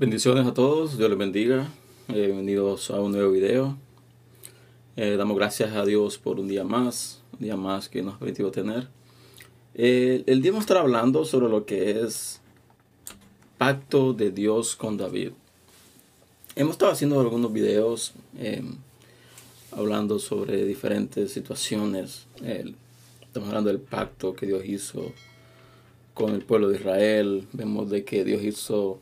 [0.00, 1.72] Bendiciones a todos, Dios les bendiga.
[2.06, 3.76] Eh, bienvenidos a un nuevo video.
[4.94, 8.18] Eh, damos gracias a Dios por un día más, un día más que nos ha
[8.20, 8.86] permitido tener.
[9.74, 12.40] Eh, el día vamos a estar hablando sobre lo que es
[13.58, 15.32] pacto de Dios con David.
[16.54, 18.12] Hemos estado haciendo algunos videos
[19.72, 22.28] hablando sobre diferentes situaciones.
[23.20, 25.12] estamos hablando del pacto que Dios hizo
[26.14, 27.48] con el pueblo de Israel.
[27.52, 29.00] Vemos de que Dios hizo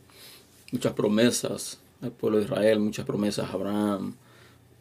[0.71, 4.15] muchas promesas al pueblo de Israel, muchas promesas a Abraham.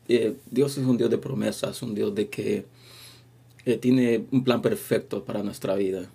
[0.09, 2.66] Eh, Dios es un Dios de promesas, un Dios de que
[3.64, 6.09] eh, tiene un plan perfecto para nuestra vida.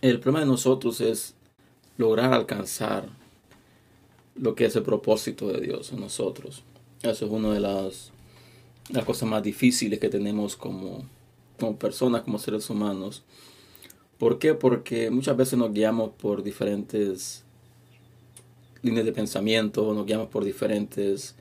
[0.00, 1.34] El problema de nosotros es
[1.96, 3.08] lograr alcanzar
[4.34, 6.62] lo que es el propósito de Dios en nosotros.
[7.02, 8.12] Eso es una de las,
[8.90, 11.04] las cosas más difíciles que tenemos como,
[11.58, 13.22] como personas, como seres humanos.
[14.18, 14.54] ¿Por qué?
[14.54, 17.44] Porque muchas veces nos guiamos por diferentes
[18.82, 21.34] líneas de pensamiento, nos guiamos por diferentes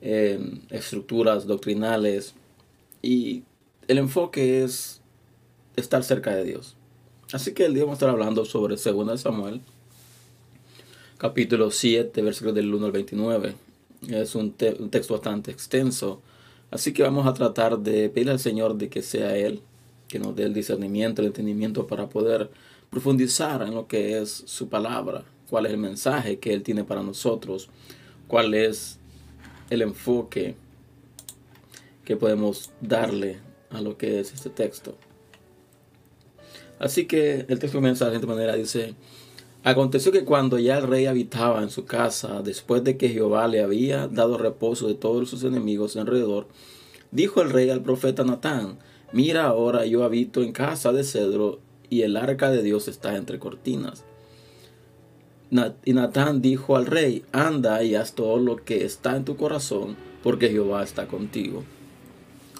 [0.00, 2.34] em, estructuras doctrinales
[3.02, 3.42] y
[3.88, 5.00] el enfoque es
[5.76, 6.76] estar cerca de Dios.
[7.32, 9.60] Así que el día vamos a estar hablando sobre 2 Samuel,
[11.16, 13.54] capítulo 7, versículos del 1 al 29.
[14.08, 16.20] Es un, un texto bastante extenso,
[16.70, 19.60] así que vamos a tratar de pedirle al Señor de que sea Él,
[20.06, 22.50] que nos dé el discernimiento, el entendimiento para poder
[22.90, 27.02] profundizar en lo que es su palabra cuál es el mensaje que Él tiene para
[27.02, 27.70] nosotros,
[28.26, 28.98] cuál es
[29.70, 30.56] el enfoque
[32.04, 33.38] que podemos darle
[33.70, 34.96] a lo que es este texto.
[36.78, 38.94] Así que el texto comienza de esta manera, dice,
[39.64, 43.62] Aconteció que cuando ya el rey habitaba en su casa, después de que Jehová le
[43.62, 46.46] había dado reposo de todos sus enemigos alrededor,
[47.10, 48.78] dijo el rey al profeta Natán,
[49.12, 51.58] mira ahora yo habito en casa de cedro
[51.90, 54.04] y el arca de Dios está entre cortinas.
[55.84, 59.96] Y Natán dijo al rey, anda y haz todo lo que está en tu corazón,
[60.22, 61.64] porque Jehová está contigo.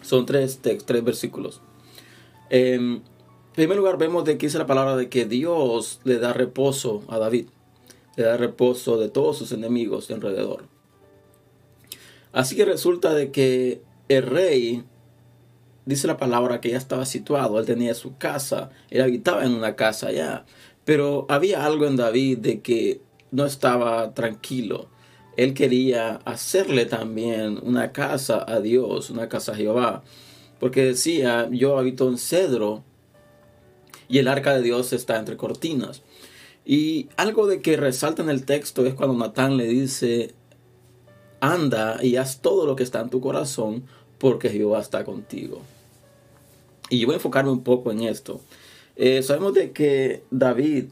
[0.02, 1.60] Son tres, tres versículos.
[2.48, 3.02] en
[3.54, 7.18] primer lugar, vemos de que dice la palabra de que Dios le da reposo a
[7.18, 7.48] David.
[8.16, 10.64] Le da reposo de todos sus enemigos de alrededor.
[12.32, 14.84] Así que resulta de que el rey,
[15.86, 19.76] dice la palabra que ya estaba situado, él tenía su casa, él habitaba en una
[19.76, 20.46] casa ya.
[20.88, 24.88] Pero había algo en David de que no estaba tranquilo.
[25.36, 30.02] Él quería hacerle también una casa a Dios, una casa a Jehová.
[30.58, 32.84] Porque decía, yo habito en cedro
[34.08, 36.00] y el arca de Dios está entre cortinas.
[36.64, 40.34] Y algo de que resalta en el texto es cuando Natán le dice,
[41.40, 43.84] anda y haz todo lo que está en tu corazón
[44.16, 45.60] porque Jehová está contigo.
[46.88, 48.40] Y yo voy a enfocarme un poco en esto.
[49.00, 50.86] Eh, sabemos de que David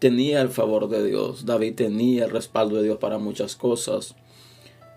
[0.00, 4.16] tenía el favor de Dios, David tenía el respaldo de Dios para muchas cosas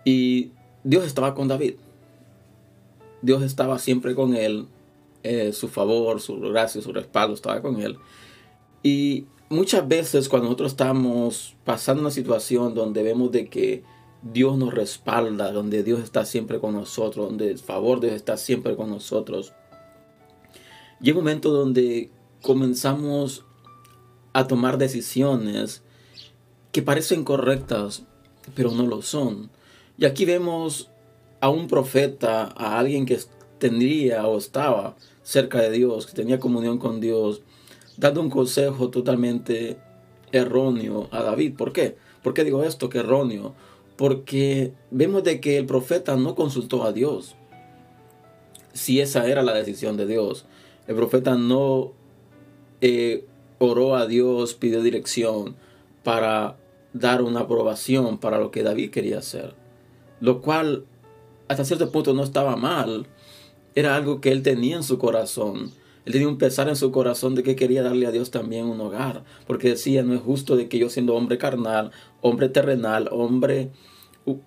[0.03, 0.51] y
[0.83, 1.75] Dios estaba con David.
[3.21, 4.65] Dios estaba siempre con él,
[5.21, 7.99] eh, su favor, su gracia, su respaldo estaba con él.
[8.81, 13.83] Y muchas veces cuando nosotros estamos pasando una situación donde vemos de que
[14.23, 18.37] Dios nos respalda, donde Dios está siempre con nosotros, donde el favor de Dios está
[18.37, 19.53] siempre con nosotros,
[20.99, 22.09] llega un momento donde
[22.43, 23.45] comenzamos
[24.33, 25.81] a tomar decisiones
[26.73, 28.03] que parecen correctas,
[28.53, 29.49] pero no lo son.
[29.97, 30.91] Y aquí vemos
[31.39, 33.17] a un profeta, a alguien que
[33.59, 37.41] tendría o estaba cerca de Dios, que tenía comunión con Dios,
[37.95, 39.77] dando un consejo totalmente
[40.33, 41.55] erróneo a David.
[41.55, 41.95] ¿Por qué?
[42.21, 43.53] ¿Por qué digo esto que erróneo?
[43.95, 47.35] Porque vemos de que el profeta no consultó a Dios.
[48.73, 50.45] Si esa era la decisión de Dios.
[50.87, 51.93] El profeta no
[52.85, 53.25] eh,
[53.59, 55.55] oró a Dios, pidió dirección
[56.03, 56.57] para
[56.91, 59.55] dar una aprobación para lo que David quería hacer.
[60.19, 60.83] Lo cual
[61.47, 63.07] hasta cierto punto no estaba mal.
[63.73, 65.71] Era algo que él tenía en su corazón.
[66.05, 68.81] Él tenía un pesar en su corazón de que quería darle a Dios también un
[68.81, 69.23] hogar.
[69.47, 73.71] Porque decía, no es justo de que yo siendo hombre carnal, hombre terrenal, hombre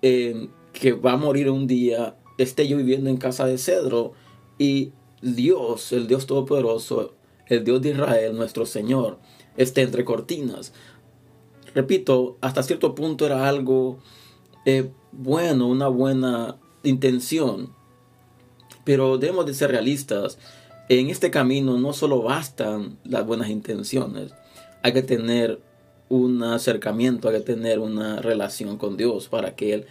[0.03, 4.13] eh, que va a morir un día, esté yo viviendo en casa de cedro
[4.59, 4.91] y
[5.23, 7.15] Dios, el Dios Todopoderoso,
[7.49, 9.19] el Dios de Israel, nuestro Señor,
[9.55, 10.73] esté entre cortinas.
[11.73, 13.99] Repito, hasta cierto punto era algo
[14.65, 17.73] eh, bueno, una buena intención,
[18.83, 20.37] pero debemos de ser realistas.
[20.89, 24.33] En este camino no solo bastan las buenas intenciones,
[24.83, 25.61] hay que tener
[26.09, 29.85] un acercamiento, hay que tener una relación con Dios para que Él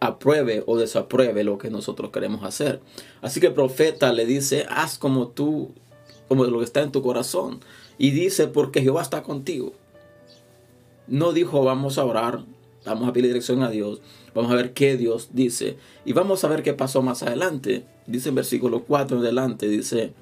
[0.00, 2.80] apruebe o desapruebe lo que nosotros queremos hacer.
[3.22, 5.72] Así que el profeta le dice, haz como tú,
[6.28, 7.60] como lo que está en tu corazón.
[7.98, 9.72] Y dice, porque Jehová está contigo.
[11.06, 12.44] no dijo vamos a orar,
[12.84, 14.00] vamos a pedir dirección a Dios,
[14.34, 17.84] vamos a ver qué Dios dice y vamos a ver qué pasó más adelante.
[18.06, 20.14] Dice en versículo 4 en adelante, dice,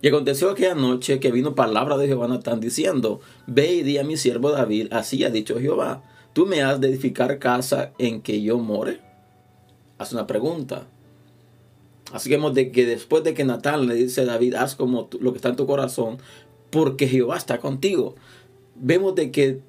[0.00, 4.04] y aconteció aquella noche que vino palabra de Jehová Natán diciendo, ve y di a
[4.04, 6.02] mi siervo David, así ha dicho Jehová,
[6.32, 9.00] tú me has de edificar casa en que yo more.
[9.98, 10.86] Hace una pregunta.
[12.12, 15.08] Así que vemos de que después de que Natán le dice a David, haz como
[15.20, 16.18] lo que está en tu corazón,
[16.70, 18.14] porque Jehová está contigo.
[18.76, 19.60] Vemos de que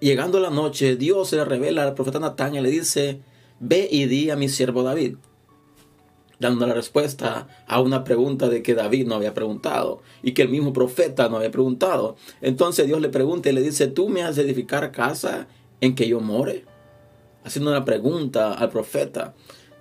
[0.00, 3.20] llegando la noche, Dios se le revela al profeta Natán y le dice,
[3.58, 5.16] ve y di a mi siervo David
[6.38, 10.48] dando la respuesta a una pregunta de que David no había preguntado y que el
[10.48, 12.16] mismo profeta no había preguntado.
[12.40, 15.46] Entonces Dios le pregunta y le dice, ¿tú me has de edificar casa
[15.80, 16.64] en que yo more?
[17.44, 19.34] Haciendo una pregunta al profeta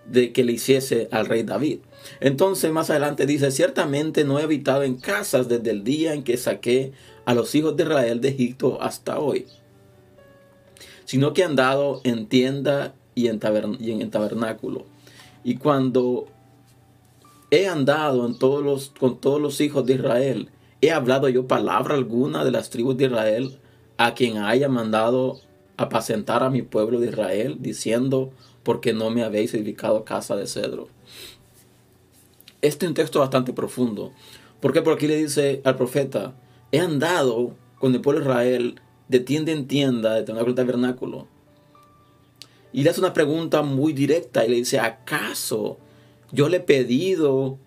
[0.08, 1.80] de que le hiciese al rey David.
[2.20, 6.38] Entonces más adelante dice, ciertamente no he habitado en casas desde el día en que
[6.38, 6.94] saqué
[7.26, 9.48] a los hijos de Israel de Egipto hasta hoy,
[11.06, 14.86] sino que he andado en tienda y en, tabernáculo.
[15.44, 16.28] Y cuando
[17.52, 20.50] he andado en los, con todos los hijos de Israel.
[20.82, 23.60] He hablado yo palabra alguna de las tribus de Israel
[23.98, 25.40] a quien haya mandado
[25.78, 28.32] apacentar a mi pueblo de Israel, diciendo,
[28.66, 30.90] porque no me habéis edificado casa de cedro.
[32.62, 34.12] Este es un texto bastante profundo.
[34.60, 36.36] Porque por aquí le dice al profeta,
[36.74, 41.28] he andado con el pueblo de Israel de tienda en tienda, de tabernáculo en tabernáculo.
[42.74, 45.78] Y le hace una pregunta muy directa y le dice, ¿acaso
[46.32, 47.58] yo le he pedido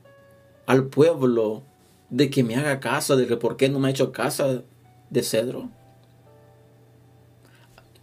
[0.66, 1.62] al pueblo
[2.10, 4.62] de que me haga casa, de que por qué no me ha hecho casa
[5.10, 5.70] de cedro.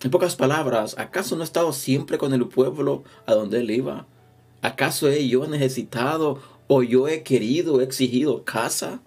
[0.05, 4.05] En pocas palabras, ¿acaso no he estado siempre con el pueblo a donde él iba?
[4.61, 6.37] ¿Acaso he yo necesitado
[6.67, 9.01] o yo he querido, he exigido casa?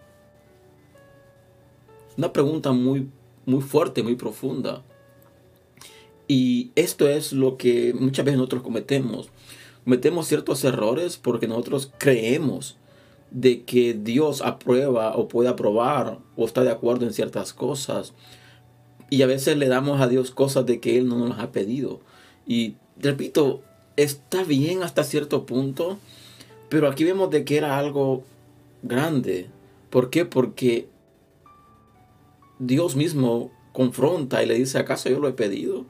[2.17, 3.09] Una pregunta muy,
[3.47, 4.83] muy fuerte, muy profunda.
[6.27, 9.31] Y esto es lo que muchas veces nosotros cometemos
[9.85, 12.77] cometemos ciertos errores porque nosotros creemos
[13.31, 18.15] de que Dios aprueba o puede aprobar o está de acuerdo en ciertas cosas.
[19.11, 22.01] Y a veces le damos a Dios cosas de que Él no nos ha pedido.
[22.47, 23.63] Y repito,
[23.97, 25.99] está bien hasta cierto punto,
[26.69, 28.25] pero aquí vemos de que era algo
[28.83, 29.49] grande.
[29.91, 30.25] ¿Por qué?
[30.25, 30.89] Porque
[32.59, 35.87] Dios mismo confronta y le dice, ¿acaso yo lo he pedido?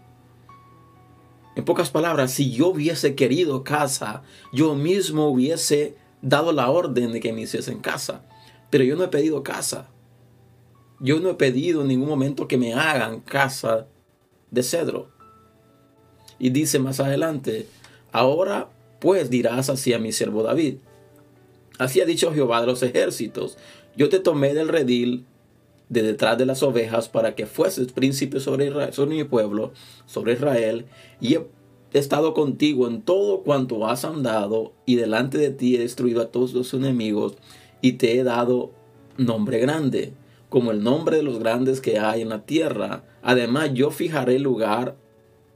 [1.56, 4.22] En pocas palabras, si yo hubiese querido casa,
[4.52, 8.22] yo mismo hubiese dado la orden de que me hiciesen casa.
[8.70, 9.88] Pero yo no he pedido casa.
[11.00, 13.86] Yo no he pedido en ningún momento que me hagan casa
[14.50, 15.10] de cedro.
[16.38, 17.68] Y dice más adelante,
[18.12, 20.76] ahora pues dirás así a mi siervo David.
[21.78, 23.56] Así ha dicho Jehová de los ejércitos,
[23.96, 25.24] yo te tomé del redil
[25.88, 29.72] de detrás de las ovejas para que fueses príncipe sobre, Israel, sobre mi pueblo,
[30.06, 30.86] sobre Israel,
[31.20, 31.46] y he
[31.92, 36.52] estado contigo en todo cuanto has andado, y delante de ti he destruido a todos
[36.52, 37.36] los enemigos,
[37.80, 38.72] y te he dado
[39.16, 40.12] nombre grande,
[40.48, 43.04] como el nombre de los grandes que hay en la tierra.
[43.22, 44.96] Además, yo fijaré lugar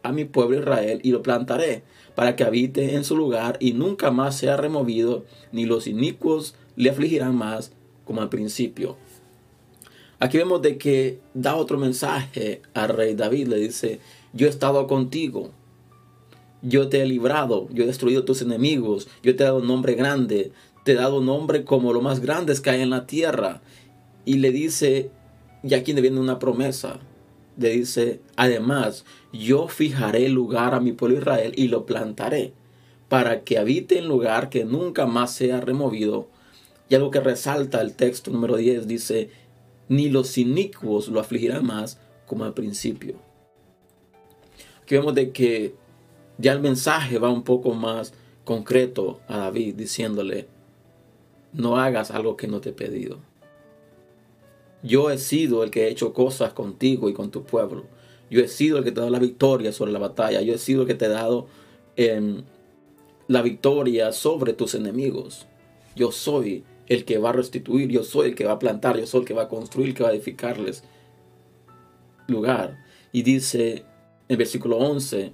[0.03, 1.85] a mi pueblo Israel y lo plantaré,
[2.15, 6.91] para que habite en su lugar y nunca más sea removido, ni los inicuos le
[6.91, 7.73] afligirán más
[8.05, 8.97] como al principio.
[10.23, 13.49] Aquí vemos de que da otro mensaje al rey David.
[13.49, 13.99] Le dice,
[14.33, 15.51] yo he estado contigo.
[16.63, 17.67] Yo te he librado.
[17.73, 19.09] Yo he destruido tus enemigos.
[19.25, 20.53] Yo te he dado un nombre grande.
[20.85, 23.63] Te he dado un nombre como lo más grandes que hay en la tierra.
[24.25, 25.11] Y le dice,
[25.63, 27.01] y aquí le viene una promesa.
[27.57, 32.55] Le dice, además, yo fijaré lugar a mi pueblo Israel y lo plantaré
[33.09, 36.29] para que habite en lugar que nunca más sea removido.
[36.89, 39.31] Y algo que resalta el texto número 10 dice,
[39.89, 43.17] ni los inicuos lo afligirán más como al principio.
[44.83, 45.75] Aquí vemos de que
[46.39, 48.15] ya el mensaje va un poco más
[48.45, 50.49] concreto a David diciéndole,
[51.53, 53.19] no hagas algo que no te he pedido.
[54.83, 57.85] Yo he sido el que he hecho cosas contigo y con tu pueblo.
[58.31, 60.41] Yo he sido el que te ha dado la victoria sobre la batalla.
[60.41, 61.47] Yo he sido el que te he dado
[61.97, 62.45] en
[63.29, 65.47] la victoria sobre tus enemigos.
[65.95, 69.07] Yo soy el que va a restituir, yo soy el que va a plantar, yo
[69.07, 70.83] soy el que va a construir, el que va a edificarles
[72.27, 72.85] lugar.
[73.13, 73.85] Y dice
[74.29, 75.33] en versículo 11,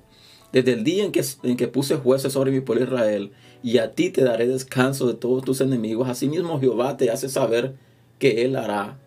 [0.52, 3.94] desde el día en que, en que puse jueces sobre mi pueblo Israel, y a
[3.94, 7.74] ti te daré descanso de todos tus enemigos, asimismo Jehová te hace saber
[8.18, 8.98] que Él hará,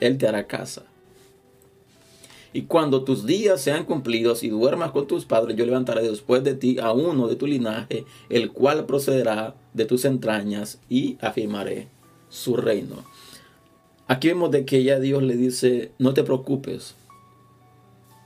[0.00, 0.84] Él te hará casa.
[2.52, 6.54] Y cuando tus días sean cumplidos y duermas con tus padres, yo levantaré después de
[6.54, 11.88] ti a uno de tu linaje, el cual procederá de tus entrañas y afirmaré
[12.28, 13.04] su reino.
[14.08, 16.96] Aquí vemos de que ya Dios le dice, no te preocupes,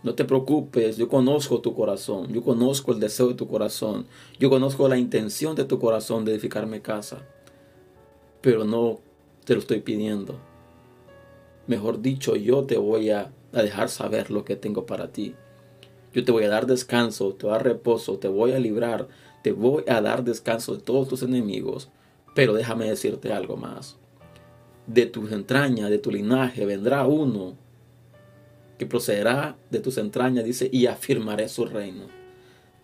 [0.02, 4.06] no te preocupes, yo conozco tu corazón, yo conozco el deseo de tu corazón,
[4.38, 7.26] yo conozco la intención de tu corazón de edificarme casa,
[8.40, 9.00] pero no
[9.44, 10.38] te lo estoy pidiendo.
[11.66, 15.34] Mejor dicho, yo te voy a, dejar saber lo que tengo para ti.
[16.12, 19.08] Yo te voy a dar descanso, te voy a dar reposo, te voy a librar,
[19.42, 21.88] te voy a dar descanso de todos tus enemigos.
[22.34, 23.96] Pero déjame decirte algo más.
[24.86, 27.56] De tus entrañas, de tu linaje, vendrá uno
[28.78, 32.06] que procederá de tus entrañas, dice, y afirmaré su reino.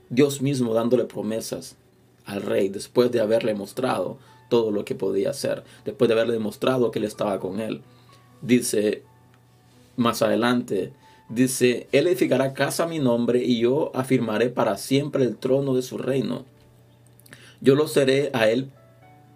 [0.08, 1.76] Dios mismo dándole promesas
[2.24, 4.18] al rey después de haberle mostrado
[4.48, 7.82] todo lo que podía hacer, después de haberle demostrado que él estaba con él.
[8.42, 9.02] Dice
[9.96, 10.92] más adelante,
[11.28, 15.82] dice, él edificará casa a mi nombre y yo afirmaré para siempre el trono de
[15.82, 16.44] su reino.
[17.60, 18.70] Yo lo seré a él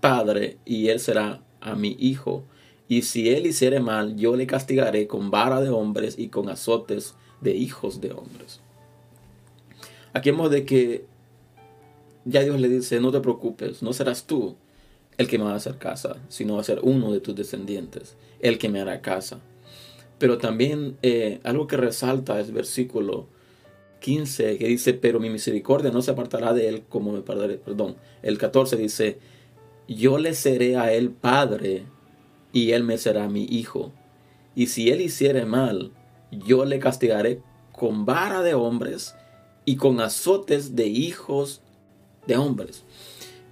[0.01, 2.45] padre y él será a mi hijo.
[2.89, 7.15] Y si él hiciere mal, yo le castigaré con vara de hombres y con azotes
[7.41, 8.61] de hijos de hombres.
[10.13, 11.05] Aquí vemos de que
[12.25, 14.57] ya Dios le dice, no te preocupes, no serás tú
[15.19, 18.17] el que me va a hacer casa, sino va a ser uno de tus descendientes,
[18.41, 19.41] el que me hará casa.
[20.19, 23.27] Pero también eh, algo que resalta es versículo
[24.01, 27.57] 15, que dice, pero mi misericordia no se apartará de él como me perderé.
[27.57, 29.19] Perdón, el 14 dice,
[29.89, 31.85] yo le seré a él padre
[32.53, 33.93] y él me será mi hijo.
[34.55, 35.93] Y si él hiciere mal,
[36.31, 37.41] yo le castigaré
[37.73, 39.15] con vara de hombres
[39.65, 41.63] y con azotes de hijos
[42.27, 42.85] de hombres.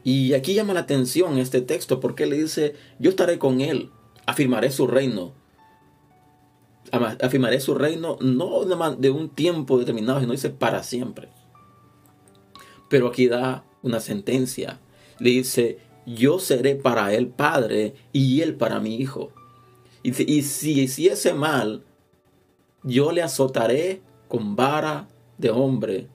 [0.05, 3.91] Y aquí llama la atención este texto porque le dice, yo estaré con él,
[4.27, 5.35] afirmaré su reino.
[6.91, 11.29] Afirmaré su reino no de un tiempo determinado, sino dice para siempre.
[12.91, 14.81] Pero aquí da una sentencia.
[15.19, 19.31] Le dice, yo seré para él padre y él para mi hijo.
[20.03, 21.85] Y, si hiciese mal,
[22.83, 26.09] yo le azotaré con vara de hombre,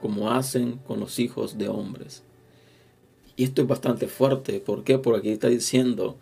[0.00, 2.22] como hacen con los hijos de hombres.
[3.36, 4.60] Y esto es bastante fuerte.
[4.60, 4.98] ¿Por qué?
[4.98, 6.16] Porque aquí está diciendo,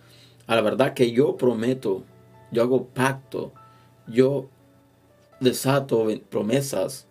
[0.46, 2.04] a la verdad que yo prometo,
[2.50, 3.52] yo hago pacto,
[4.06, 4.48] yo
[5.40, 7.06] desato promesas,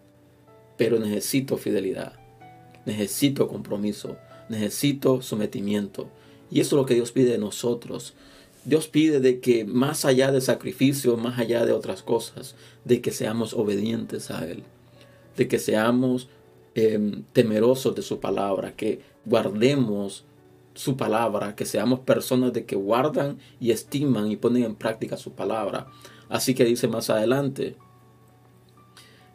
[0.77, 2.13] pero necesito fidelidad,
[2.85, 4.17] necesito compromiso,
[4.49, 6.07] necesito sometimiento.
[6.49, 8.13] Y eso es lo que Dios pide de nosotros.
[8.65, 12.55] Dios pide de que más allá de sacrificio, más allá de otras cosas,
[12.85, 14.63] de que seamos obedientes a Él,
[15.37, 16.29] de que seamos
[16.75, 20.25] em, temerosos de su palabra, que guardemos
[20.73, 25.33] su palabra, que seamos personas de que guardan y estiman y ponen en práctica su
[25.33, 25.87] palabra.
[26.29, 27.75] Así que dice más adelante,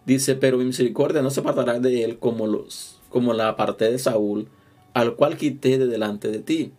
[0.07, 3.99] dice, pero mi misericordia no se apartará de él como, los, como la parte de
[3.99, 4.49] Saúl,
[4.95, 6.73] al cual quité de delante de ti.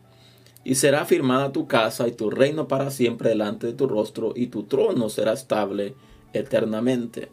[0.64, 4.48] Y será firmada tu casa y tu reino para siempre delante de tu rostro, y
[4.48, 5.94] tu trono será estable
[6.34, 7.30] eternamente.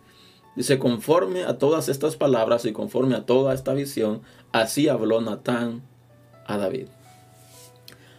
[0.57, 5.83] Dice, conforme a todas estas palabras y conforme a toda esta visión, así habló Natán
[6.47, 6.87] a David.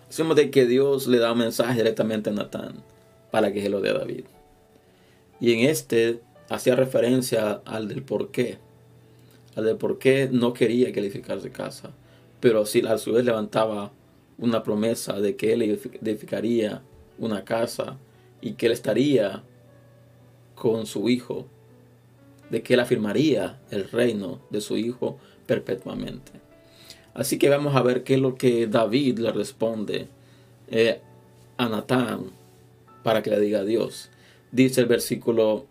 [0.10, 2.84] Hacemos de que Dios le da un mensaje directamente a Natán
[3.32, 4.26] para que se lo dé a David.
[5.40, 8.58] Y en este hacía referencia al del por qué.
[9.56, 11.92] Al del por qué no quería que edificase casa.
[12.40, 13.92] Pero sí, a su vez levantaba
[14.38, 16.82] una promesa de que él edificaría
[17.18, 17.98] una casa
[18.42, 19.44] y que él estaría
[20.54, 21.48] con su hijo
[22.50, 26.32] de que él afirmaría el reino de su hijo perpetuamente.
[27.14, 30.08] Así que vamos a ver qué es lo que David le responde
[30.70, 31.00] eh,
[31.58, 32.32] a Natán
[33.04, 34.10] para que le diga Dios.
[34.52, 35.66] Dice el versículo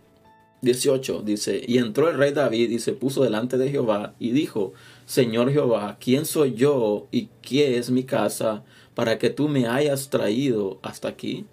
[0.61, 4.73] 18, dice, y entró el rey David y se puso delante de Jehová y dijo,
[5.05, 8.63] Señor Jehová, ¿quién soy yo y qué es mi casa
[8.95, 11.45] para que tú me hayas traído hasta aquí?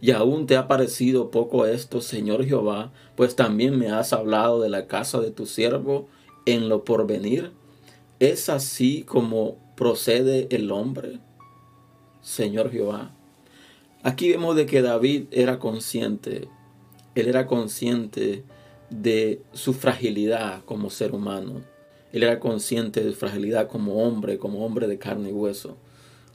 [0.00, 4.68] Y aún te ha parecido poco esto, Señor Jehová, pues también me has hablado de
[4.68, 6.08] la casa de tu siervo
[6.46, 7.52] en lo porvenir.
[8.20, 11.18] ¿Es así como procede el hombre,
[12.20, 13.12] Señor Jehová?
[14.02, 16.48] Aquí vemos de que David era consciente,
[17.14, 18.44] él era consciente
[18.90, 21.62] de su fragilidad como ser humano.
[22.12, 25.76] Él era consciente de su fragilidad como hombre, como hombre de carne y hueso.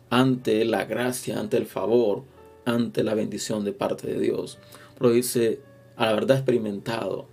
[0.09, 2.23] Ante la gracia, ante el favor,
[2.65, 4.59] ante la bendición de parte de Dios.
[4.97, 5.61] Pero dice,
[5.95, 7.27] a la verdad he experimentado,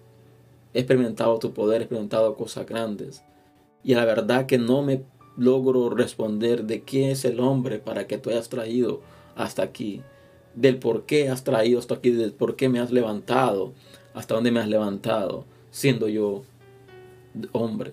[0.74, 3.22] he experimentado tu poder, he experimentado cosas grandes.
[3.82, 5.02] Y a la verdad que no me
[5.36, 9.00] logro responder de quién es el hombre para que tú hayas traído
[9.36, 10.02] hasta aquí,
[10.54, 13.72] del por qué has traído hasta aquí, del por qué me has levantado,
[14.12, 16.42] hasta dónde me has levantado, siendo yo
[17.52, 17.92] hombre.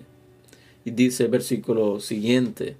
[0.83, 2.75] Y dice el versículo siguiente,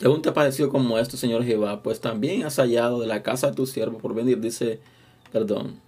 [0.00, 3.48] Y aún te parecido como esto, Señor Jehová, pues también has hallado de la casa
[3.48, 4.80] de tu siervo por venir, dice,
[5.32, 5.80] perdón,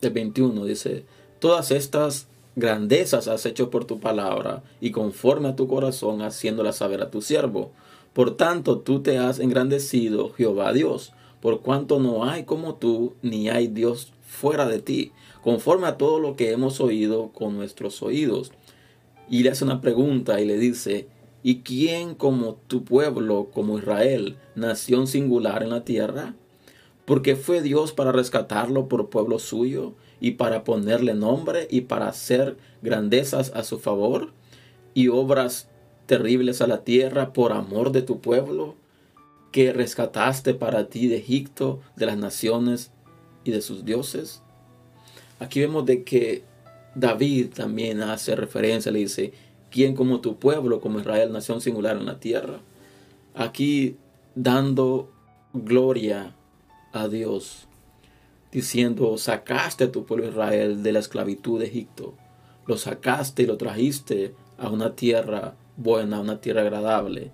[0.00, 1.04] del 21, dice,
[1.40, 7.02] todas estas grandezas has hecho por tu palabra y conforme a tu corazón haciéndolas saber
[7.02, 7.72] a tu siervo.
[8.12, 13.48] Por tanto, tú te has engrandecido, Jehová Dios, por cuanto no hay como tú, ni
[13.48, 15.12] hay Dios fuera de ti,
[15.42, 18.52] conforme a todo lo que hemos oído con nuestros oídos.
[19.28, 21.08] Y le hace una pregunta y le dice,
[21.42, 26.34] ¿y quién como tu pueblo, como Israel, nación singular en la tierra?
[27.04, 32.56] Porque fue Dios para rescatarlo por pueblo suyo y para ponerle nombre y para hacer
[32.82, 34.32] grandezas a su favor
[34.94, 35.68] y obras
[36.06, 38.74] terribles a la tierra por amor de tu pueblo
[39.52, 42.90] que rescataste para ti de Egipto, de las naciones
[43.44, 44.42] y de sus dioses.
[45.38, 46.44] Aquí vemos de que
[46.94, 49.32] David también hace referencia, le dice,
[49.70, 52.60] ¿quién como tu pueblo, como Israel, nación singular en la tierra?
[53.34, 53.96] Aquí
[54.34, 55.10] dando
[55.52, 56.34] gloria
[56.92, 57.66] a Dios,
[58.52, 62.14] diciendo, sacaste a tu pueblo Israel de la esclavitud de Egipto,
[62.66, 67.32] lo sacaste y lo trajiste a una tierra buena, a una tierra agradable,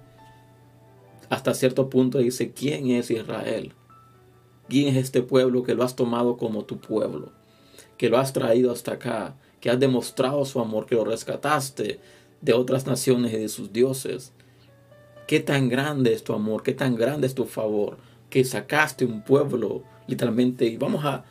[1.28, 3.72] hasta cierto punto dice, ¿quién es Israel?
[4.68, 7.32] ¿Quién es este pueblo que lo has tomado como tu pueblo?
[7.98, 12.00] Que lo has traído hasta acá, que has demostrado su amor, que lo rescataste
[12.46, 14.32] de otras naciones y de sus dioses.
[15.26, 16.62] ¿Qué tan grande es tu amor?
[16.62, 17.98] ¿Qué tan grande es tu favor?
[18.30, 21.24] Que sacaste un pueblo, literalmente, y vamos a,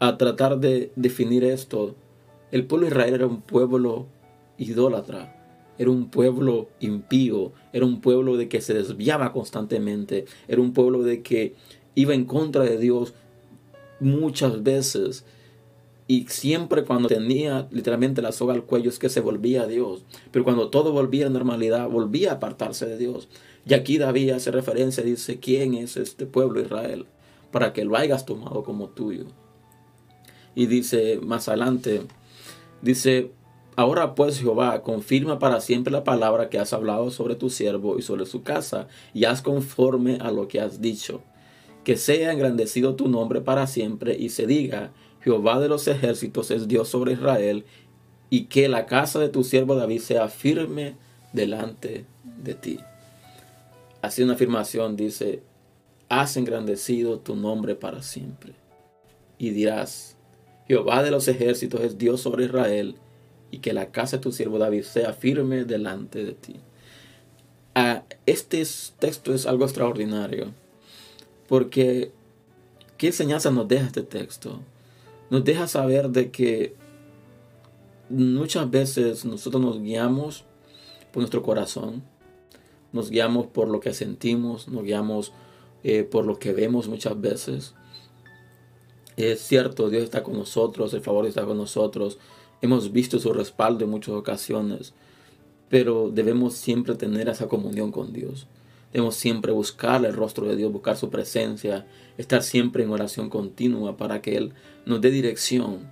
[0.00, 1.94] a tratar de definir esto.
[2.52, 4.06] El pueblo de Israel era un pueblo
[4.58, 5.32] idólatra
[5.78, 11.02] era un pueblo impío, era un pueblo de que se desviaba constantemente, era un pueblo
[11.02, 11.54] de que
[11.94, 13.14] iba en contra de Dios
[14.00, 15.24] muchas veces.
[16.08, 20.04] Y siempre cuando tenía literalmente la soga al cuello es que se volvía a Dios.
[20.30, 23.28] Pero cuando todo volvía a normalidad, volvía a apartarse de Dios.
[23.66, 27.06] Y aquí David hace referencia, dice, ¿quién es este pueblo Israel?
[27.50, 29.24] Para que lo hayas tomado como tuyo.
[30.54, 32.02] Y dice más adelante,
[32.82, 33.32] dice,
[33.78, 38.02] Ahora pues Jehová, confirma para siempre la palabra que has hablado sobre tu siervo y
[38.02, 41.20] sobre su casa, y haz conforme a lo que has dicho.
[41.84, 44.92] Que sea engrandecido tu nombre para siempre, y se diga,
[45.26, 47.64] Jehová de los ejércitos es Dios sobre Israel,
[48.30, 50.94] y que la casa de tu siervo David sea firme
[51.32, 52.04] delante
[52.44, 52.78] de ti.
[54.02, 55.42] Así una afirmación dice,
[56.08, 58.52] has engrandecido tu nombre para siempre.
[59.36, 60.16] Y dirás,
[60.68, 62.94] Jehová de los ejércitos es Dios sobre Israel,
[63.50, 66.54] y que la casa de tu siervo David sea firme delante de ti.
[67.74, 68.62] Ah, este
[69.00, 70.52] texto es algo extraordinario,
[71.48, 72.12] porque
[72.96, 74.60] ¿qué enseñanza nos deja este texto?
[75.30, 76.74] Nos deja saber de que
[78.08, 80.44] muchas veces nosotros nos guiamos
[81.12, 82.02] por nuestro corazón,
[82.92, 85.32] nos guiamos por lo que sentimos, nos guiamos
[85.82, 87.74] eh, por lo que vemos muchas veces.
[89.16, 92.18] Es cierto, Dios está con nosotros, el favor está con nosotros,
[92.62, 94.94] Hemos visto su respaldo en muchas ocasiones,
[95.68, 98.46] pero debemos siempre tener esa comunión con Dios.
[98.92, 103.96] Debemos siempre buscar el rostro de Dios, buscar su presencia, estar siempre en oración continua
[103.96, 104.54] para que Él
[104.86, 105.90] nos dé dirección,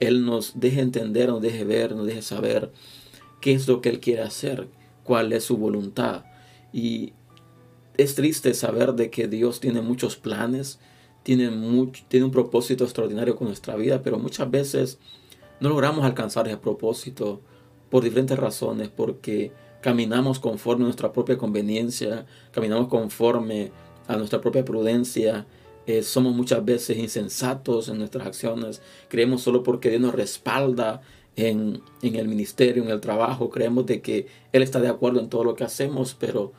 [0.00, 2.70] Él nos deje entender, nos deje ver, nos deje saber
[3.40, 4.68] qué es lo que Él quiere hacer,
[5.02, 6.24] cuál es su voluntad.
[6.72, 7.12] Y
[7.96, 10.78] es triste saber de que Dios tiene muchos planes,
[11.22, 14.98] tiene, mucho, tiene un propósito extraordinario con nuestra vida, pero muchas veces
[15.60, 17.40] no logramos alcanzar ese propósito
[17.90, 19.52] por diferentes razones, porque
[19.84, 23.70] caminamos conforme a nuestra propia conveniencia, caminamos conforme
[24.08, 25.44] a nuestra propia prudencia,
[25.84, 31.02] eh, somos muchas veces insensatos en nuestras acciones, creemos solo porque Dios nos respalda
[31.36, 35.28] en, en, el ministerio, en el trabajo, creemos de que Él está de acuerdo en
[35.28, 36.54] todo lo que hacemos, pero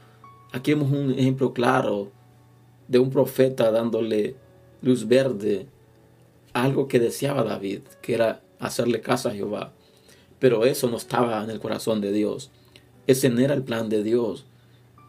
[0.51, 2.11] aquí vemos un ejemplo claro
[2.87, 4.35] de un profeta dándole
[4.83, 5.65] luz verde
[6.53, 9.73] a algo que deseaba David, que era hacerle caso a Jehová.
[10.37, 12.51] Pero eso no estaba en el corazón de Dios.
[13.07, 14.45] Ese no era el plan de Dios.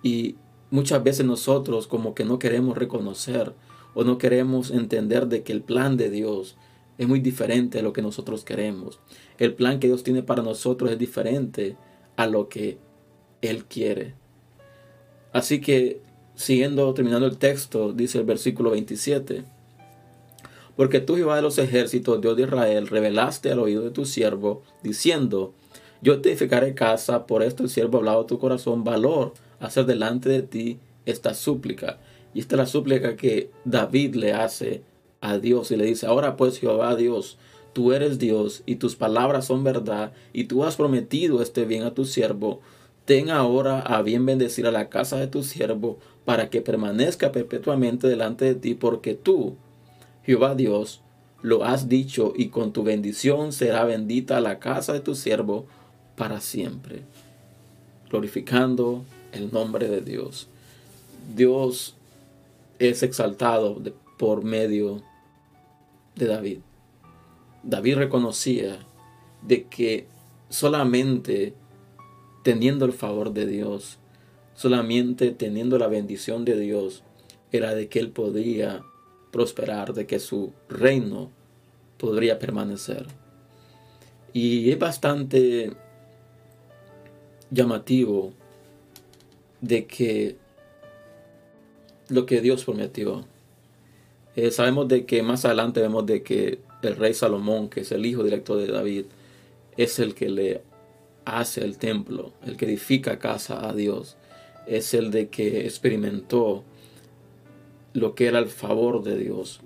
[0.03, 0.37] Y
[0.71, 3.55] muchas veces nosotros como que no queremos reconocer
[3.95, 6.57] o no queremos entender de que el plan de Dios
[6.99, 9.01] es muy diferente a lo que nosotros queremos.
[9.39, 11.77] El plan que Dios tiene para nosotros es diferente
[12.17, 12.79] a lo que
[13.43, 14.15] Él quiere.
[15.33, 16.01] Así que,
[16.35, 19.45] siguiendo, terminando el texto, dice el versículo 27.
[20.77, 24.63] Porque tú, Jehová de los ejércitos, Dios de Israel, revelaste al oído de tu siervo,
[24.83, 25.55] diciendo,
[26.07, 30.29] yo te edificaré casa, por esto el siervo ha hablado tu corazón valor, hacer delante
[30.29, 31.99] de ti esta súplica.
[32.33, 34.85] Y esta es la súplica que David le hace
[35.21, 37.39] a Dios y le dice, ahora pues Jehová Dios,
[37.73, 41.93] tú eres Dios y tus palabras son verdad y tú has prometido este bien a
[41.93, 42.61] tu siervo.
[43.05, 48.07] ten ahora a bien bendecir a la casa de tu siervo, para que permanezca perpetuamente
[48.07, 49.57] delante de ti, porque tú,
[50.23, 51.03] Jehová Dios,
[51.43, 55.67] lo has dicho, y con tu bendición será bendita la casa de tu siervo
[56.17, 57.03] para siempre,
[58.11, 60.49] glorificando el nombre de Dios.
[61.35, 61.95] Dios
[62.79, 63.81] es exaltado
[64.19, 65.03] por medio
[66.15, 66.59] de David.
[67.63, 68.79] David reconocía
[69.43, 70.07] de que
[70.49, 71.55] solamente
[72.43, 73.99] teniendo el favor de Dios,
[74.55, 77.03] solamente teniendo la bendición de Dios,
[77.53, 78.83] era de que él podía
[79.33, 81.31] prosperar, de que su reino
[81.99, 83.07] podría permanecer.
[84.33, 85.73] Y es bastante
[87.51, 88.33] llamativo
[89.61, 90.37] de que
[92.09, 93.25] lo que Dios prometió.
[94.37, 98.05] Eh, sabemos de que más adelante vemos de que el rey Salomón, que es el
[98.07, 99.07] hijo directo de David,
[99.77, 100.63] es el que le
[101.25, 104.17] hace el templo, el que edifica casa a Dios,
[104.67, 106.65] es el de que experimentó
[107.93, 109.61] lo que era el favor de Dios.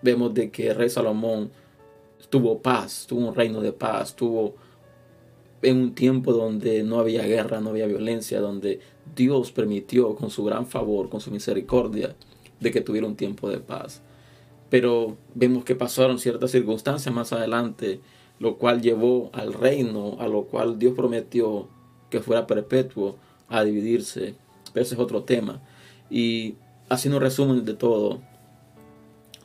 [0.00, 1.50] Vemos de que el rey Salomón
[2.30, 4.54] tuvo paz, tuvo un reino de paz, tuvo
[5.62, 8.80] en un tiempo donde no había guerra, no había violencia, donde
[9.16, 12.14] Dios permitió con su gran favor, con su misericordia,
[12.60, 14.02] de que tuviera un tiempo de paz.
[14.70, 18.00] Pero vemos que pasaron ciertas circunstancias más adelante,
[18.38, 21.68] lo cual llevó al reino, a lo cual Dios prometió
[22.10, 23.16] que fuera perpetuo,
[23.48, 24.34] a dividirse.
[24.74, 25.62] ese es otro tema.
[26.10, 26.56] Y
[26.88, 28.20] haciendo un resumen de todo,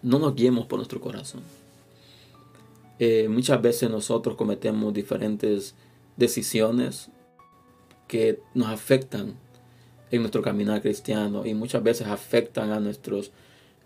[0.01, 1.41] no nos guiemos por nuestro corazón.
[2.99, 5.75] Eh, muchas veces nosotros cometemos diferentes
[6.17, 7.09] decisiones
[8.07, 9.35] que nos afectan
[10.11, 13.31] en nuestro caminar cristiano y muchas veces afectan a nuestros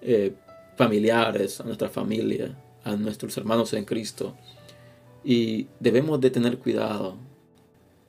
[0.02, 0.34] eh,
[0.76, 4.36] familiares, a nuestra familia, a nuestros hermanos en Cristo.
[5.24, 7.16] Y debemos de tener cuidado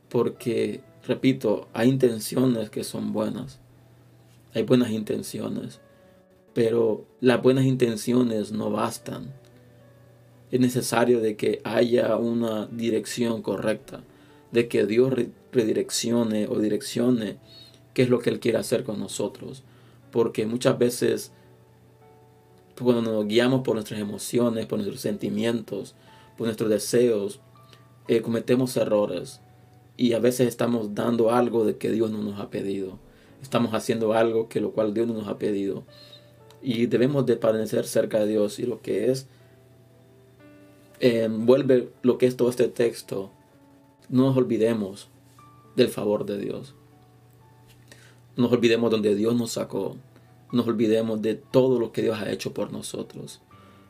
[0.08, 3.60] porque, repito, hay intenciones que son buenas,
[4.54, 5.80] hay buenas intenciones,
[6.54, 9.32] pero las buenas intenciones no bastan
[10.50, 14.02] es necesario de que haya una dirección correcta,
[14.52, 15.12] de que Dios
[15.52, 17.36] redireccione o direccione
[17.94, 19.62] qué es lo que Él quiere hacer con nosotros.
[20.10, 21.32] Porque muchas veces
[22.84, 25.94] cuando nos guiamos por nuestras emociones, por nuestros sentimientos,
[26.36, 27.40] por nuestros deseos,
[28.06, 29.40] eh, cometemos errores.
[29.96, 32.98] Y a veces estamos dando algo de que Dios no nos ha pedido.
[33.42, 35.84] Estamos haciendo algo que lo cual Dios no nos ha pedido.
[36.62, 38.58] Y debemos de permanecer cerca de Dios.
[38.58, 39.26] Y lo que es
[41.00, 43.30] envuelve lo que es todo este texto,
[44.08, 45.08] no nos olvidemos
[45.76, 46.74] del favor de Dios.
[48.36, 49.96] No nos olvidemos donde Dios nos sacó.
[50.52, 53.40] No nos olvidemos de todo lo que Dios ha hecho por nosotros.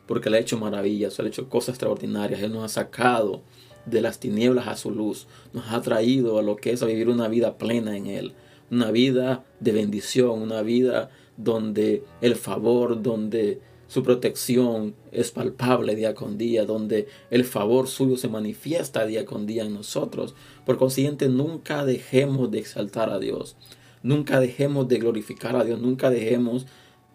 [0.07, 2.41] Porque Él ha hecho maravillas, Él ha hecho cosas extraordinarias.
[2.41, 3.41] Él nos ha sacado
[3.85, 5.27] de las tinieblas a su luz.
[5.53, 8.33] Nos ha traído a lo que es a vivir una vida plena en Él.
[8.71, 16.13] Una vida de bendición, una vida donde el favor, donde su protección es palpable día
[16.13, 20.35] con día, donde el favor suyo se manifiesta día con día en nosotros.
[20.63, 23.57] Por consiguiente, nunca dejemos de exaltar a Dios,
[24.03, 26.67] nunca dejemos de glorificar a Dios, nunca dejemos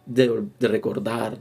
[0.07, 1.39] de, recordar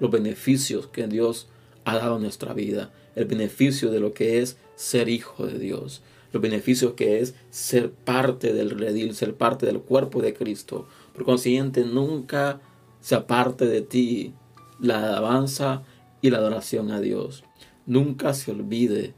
[0.00, 1.48] los beneficios que Dios
[1.84, 6.00] ha dado en nuestra vida, el beneficio de lo que es ser hijo de Dios,
[6.32, 10.88] los beneficios que es ser parte del redil, ser parte del cuerpo de Cristo.
[11.12, 12.62] Por consiguiente, nunca
[13.02, 14.32] se aparte de ti
[14.80, 15.82] la alabanza
[16.22, 17.44] y la adoración a Dios.
[17.86, 19.14] Nunca se olvide,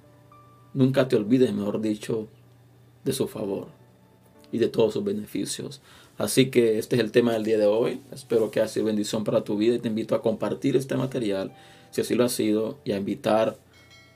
[0.75, 2.29] nunca te olvides, mejor dicho,
[3.05, 3.69] de su favor
[4.51, 5.81] y de todos sus beneficios.
[6.19, 8.01] Así que este es el tema del día de hoy.
[8.13, 11.53] Espero que haya sido bendición para tu vida y te invito a compartir este material,
[11.91, 13.57] si así lo ha sido, y a invitar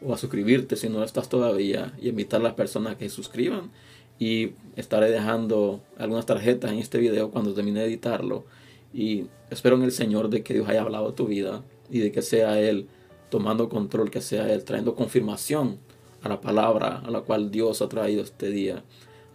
[0.02, 3.16] o a suscribirte si no estás todavía, y a invitar a las personas que se
[3.16, 3.70] suscriban.
[4.18, 8.44] Y estaré dejando algunas tarjetas en este video cuando termine de editarlo
[8.92, 12.22] y espero en el Señor de que Dios haya hablado tu vida y de que
[12.22, 12.88] sea Él
[13.30, 15.78] tomando control, que sea Él trayendo confirmación
[16.22, 18.82] a la palabra a la cual Dios ha traído este día.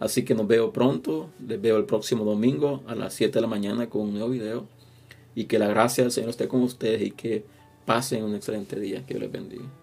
[0.00, 3.46] Así que nos veo pronto, les veo el próximo domingo a las 7 de la
[3.46, 4.66] mañana con un nuevo video.
[5.34, 7.44] Y que la gracia del Señor esté con ustedes y que
[7.86, 9.06] pasen un excelente día.
[9.06, 9.81] Que Dios les bendiga.